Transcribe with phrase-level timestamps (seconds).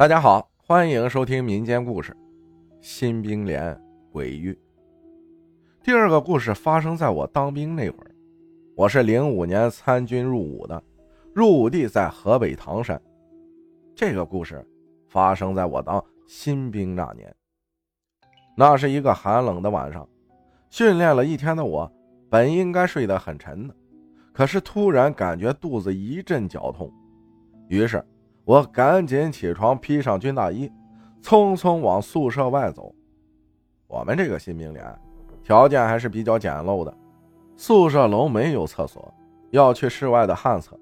[0.00, 2.10] 大家好，欢迎收听民间故事
[2.80, 3.78] 《新兵连
[4.10, 4.50] 鬼域》。
[5.82, 8.10] 第二个故事发生在我当兵那会儿，
[8.74, 10.82] 我是零五年参军入伍的，
[11.34, 12.98] 入伍地在河北唐山。
[13.94, 14.66] 这个故事
[15.06, 17.30] 发生在我当新兵那年。
[18.56, 20.08] 那是一个寒冷的晚上，
[20.70, 21.92] 训练了一天的我，
[22.30, 23.76] 本应该睡得很沉的，
[24.32, 26.90] 可是突然感觉肚子一阵绞痛，
[27.68, 28.02] 于是。
[28.44, 30.70] 我赶紧起床，披上军大衣，
[31.22, 32.94] 匆匆往宿舍外走。
[33.86, 34.98] 我们这个新兵连
[35.42, 36.96] 条件还是比较简陋的，
[37.56, 39.12] 宿舍楼没有厕所，
[39.50, 40.78] 要去室外的旱厕。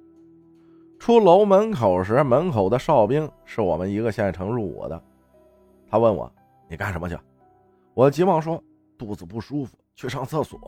[0.98, 5.02] 出楼门口时，门口的哨兵是我们一个县城入伍的。
[5.88, 6.30] 他问我
[6.68, 7.16] ：“你干什么去？”
[7.94, 8.62] 我急忙说
[8.98, 10.58] ：“肚子不舒服，去上厕所。”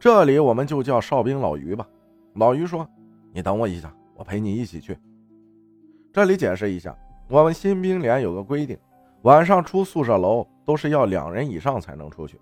[0.00, 1.86] 这里我们就叫哨兵老于吧。
[2.34, 2.88] 老于说
[3.32, 4.98] ：“你等我一下，我陪你一起去。”
[6.14, 6.96] 这里解释一下，
[7.26, 8.78] 我们新兵连有个规定，
[9.22, 12.40] 晚上出宿舍楼都是要两人以上才能出去。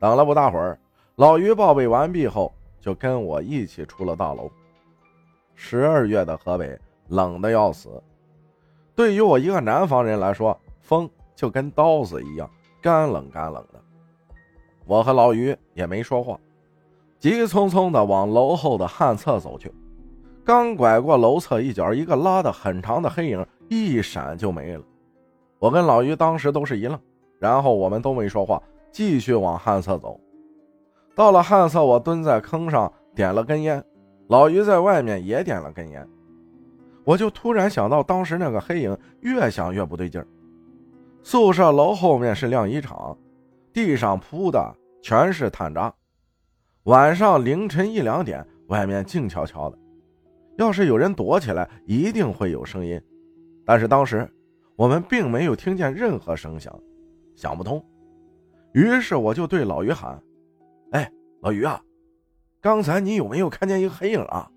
[0.00, 0.76] 等了不大会儿，
[1.14, 4.50] 老于报备完毕后，就跟我一起出了大楼。
[5.54, 8.02] 十二月的河北冷的要死，
[8.96, 12.50] 对于我一个南方人来说，风就跟刀子一样，
[12.82, 13.80] 干冷干冷的。
[14.84, 16.36] 我和老于也没说话，
[17.20, 19.72] 急匆匆地往楼后的旱厕走去。
[20.50, 24.82] 刚拐过楼侧一角，一个拉的很长的黑影一闪就没了。
[25.60, 26.98] 我跟老于当时都是一愣，
[27.38, 30.18] 然后我们都没说话，继续往旱厕走。
[31.14, 33.80] 到了旱厕，我蹲在坑上点了根烟，
[34.26, 36.04] 老于在外面也点了根烟。
[37.04, 40.26] 我就突然想到，当时那个黑影越想越不对劲儿。
[41.22, 43.16] 宿舍楼后面是晾衣场，
[43.72, 45.94] 地上铺的全是炭渣。
[46.86, 49.78] 晚上凌晨一两点，外面静悄悄的。
[50.60, 53.00] 要是有人躲起来，一定会有声音，
[53.64, 54.30] 但是当时
[54.76, 56.78] 我们并没有听见任何声响，
[57.34, 57.82] 想不通。
[58.72, 60.22] 于是我就对老于喊
[60.92, 61.82] ：“哎，老于啊，
[62.60, 64.50] 刚才你有没有看见一个黑影啊？”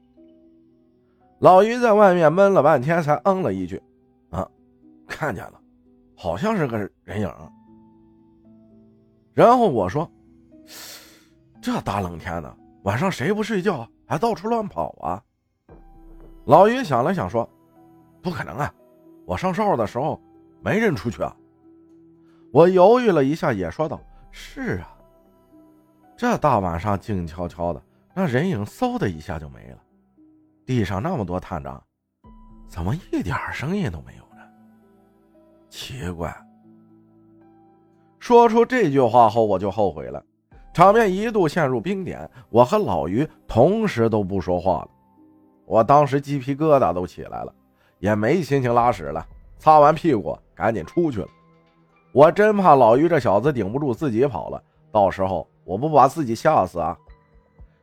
[1.40, 3.81] 老于在外面闷了半天，才嗯了一句
[4.30, 4.46] ：“啊，
[5.08, 5.62] 看见了，
[6.18, 7.34] 好像是个人影。”
[9.34, 10.12] 然后我说
[11.63, 15.24] ：“这大冷天的，晚上谁不睡觉，还到处乱跑啊？”
[16.46, 17.48] 老于想了想说
[18.22, 18.74] ：“不可能啊，
[19.26, 20.22] 我上哨的时候
[20.62, 21.36] 没人出去啊。”
[22.52, 24.00] 我犹豫了一下，也说道
[24.30, 24.96] ：“是啊，
[26.16, 27.81] 这大晚上静悄悄的，
[28.14, 29.78] 那人影嗖的一下就没了。
[30.66, 31.81] 地上那么多探长，
[32.68, 34.44] 怎么一点声音都没有呢？
[35.70, 36.36] 奇怪。”
[38.20, 40.24] 说出这句话后，我就后悔了，
[40.74, 42.30] 场面一度陷入冰点。
[42.50, 44.90] 我和老于同时都不说话了。
[45.66, 47.53] 我当时鸡皮疙瘩都起来了，
[48.00, 49.25] 也没心情拉屎了，
[49.57, 51.28] 擦完屁股赶紧出去了。
[52.12, 56.97] 我真怕老于这小子顶不住自己跑了，到时候我不把自己吓死啊！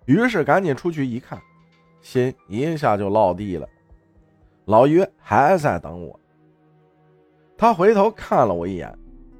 [0.04, 1.40] 于是赶紧出去一看，
[2.00, 3.68] 心一下就落地了。
[4.66, 6.20] 老于还在等我。
[7.56, 8.96] 他回头看了我一眼，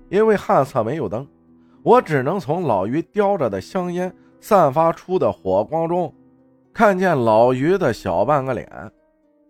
[0.09, 1.27] 因为旱厕没有灯，
[1.83, 6.13] 我只能从老于叼着的香烟散发出的火光中。
[6.73, 8.69] 看见老于的小半个脸，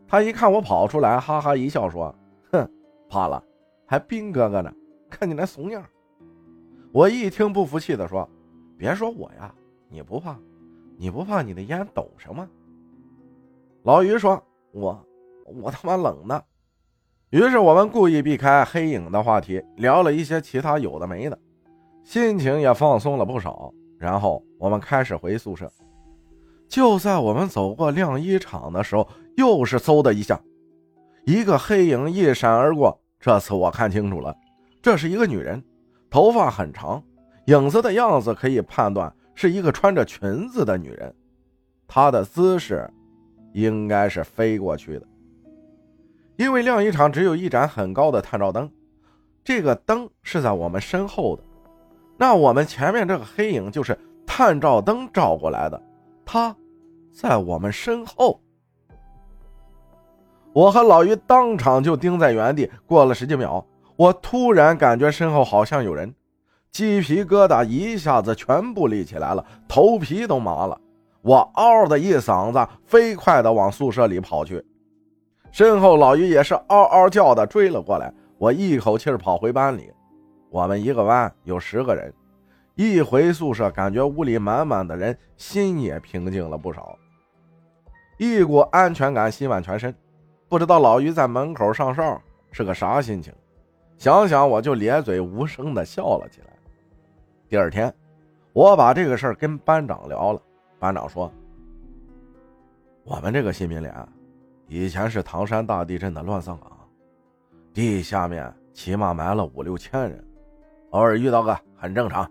[0.08, 2.14] 他一看我跑出来，哈哈一笑说
[2.50, 2.68] ：“哼，
[3.08, 3.42] 怕了，
[3.86, 4.72] 还兵哥哥呢，
[5.08, 5.84] 看你那怂样。”
[6.92, 8.28] 我一听不服气的说
[8.76, 9.54] ：“别说我呀，
[9.88, 10.36] 你不怕？
[10.98, 12.48] 你不怕你的烟抖什么？”
[13.84, 14.42] 老于说
[14.72, 14.98] ：“我，
[15.62, 16.42] 我他妈冷呢。”
[17.30, 21.38] 于是我们故意避开黑影的话题，聊了一些其他有的没的，
[22.02, 23.72] 心情也放松了不少。
[23.98, 25.70] 然后我们开始回宿舍。
[26.70, 30.40] 就在我们走过晾衣场的时候，又是嗖的一下，
[31.26, 32.96] 一个黑影一闪而过。
[33.18, 34.34] 这次我看清楚了，
[34.80, 35.62] 这是一个女人，
[36.08, 37.02] 头发很长，
[37.46, 41.12] 影子的样子可以判断是一个穿着裙子的女人。
[41.88, 42.88] 她的姿势
[43.52, 45.06] 应该是飞过去的，
[46.36, 48.70] 因为晾衣场只有一盏很高的探照灯，
[49.42, 51.42] 这个灯是在我们身后的，
[52.16, 55.82] 那我们前面这个黑影就是探照灯照过来的。
[56.32, 56.54] 他，
[57.12, 58.40] 在我们身后。
[60.52, 62.70] 我和老于当场就盯在原地。
[62.86, 63.66] 过了十几秒，
[63.96, 66.14] 我突然感觉身后好像有人，
[66.70, 70.80] 鸡皮疙瘩一下子全部立起来了，头皮都麻了。
[71.20, 74.64] 我嗷的一嗓子，飞快的往宿舍里跑去。
[75.50, 78.14] 身后老于也是嗷嗷叫的追了过来。
[78.38, 79.90] 我一口气跑回班里。
[80.48, 82.14] 我们一个班有十个人。
[82.80, 86.98] 一回宿舍，感觉屋里满满的人，心也平静了不少，
[88.16, 89.94] 一股安全感吸满全身。
[90.48, 92.18] 不知道老于在门口上哨，
[92.52, 93.34] 是个啥心情？
[93.98, 96.46] 想想我就咧嘴无声的笑了起来。
[97.50, 97.94] 第二天，
[98.54, 100.40] 我把这个事儿跟班长聊了，
[100.78, 101.30] 班长说
[103.04, 103.94] ：“我们这个新民连，
[104.68, 106.72] 以前是唐山大地震的乱葬岗，
[107.74, 110.24] 地下面起码埋了五六千人，
[110.92, 112.26] 偶尔遇到个很正常。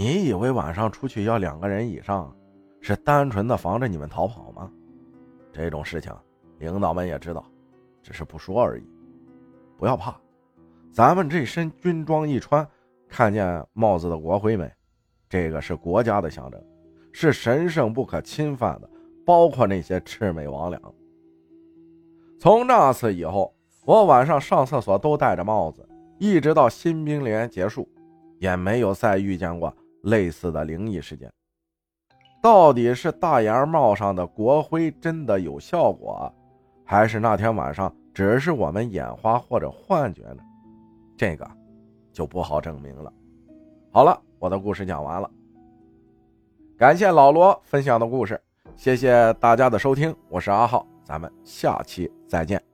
[0.00, 2.34] 你以为晚上出去要两个人以上，
[2.80, 4.72] 是单纯的防着你们逃跑吗？
[5.52, 6.10] 这种事情，
[6.56, 7.44] 领导们也知道，
[8.02, 8.82] 只是不说而已。
[9.76, 10.18] 不要怕，
[10.90, 12.66] 咱们这身军装一穿，
[13.10, 14.72] 看见帽子的国徽没？
[15.28, 16.58] 这个是国家的象征，
[17.12, 18.88] 是神圣不可侵犯的。”
[19.26, 20.80] 包括那些魑魅魍魉。
[22.38, 23.54] 从那次以后，
[23.84, 25.86] 我晚上上厕所都戴着帽子，
[26.18, 27.86] 一直到新兵连结束，
[28.38, 31.30] 也没有再遇见过类似的灵异事件。
[32.42, 36.32] 到底是大檐帽上的国徽真的有效果，
[36.84, 40.42] 还是那天晚上只是我们眼花或者幻觉呢？
[41.16, 41.46] 这个
[42.12, 43.12] 就不好证明了。
[43.92, 45.30] 好了，我的故事讲完了，
[46.78, 48.40] 感谢老罗分享的故事。
[48.74, 52.69] 谢谢大家的收听，我是阿浩，咱们下期再见。